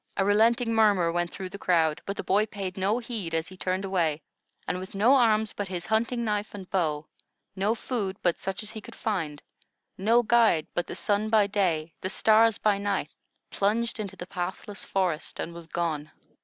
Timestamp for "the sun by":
10.87-11.45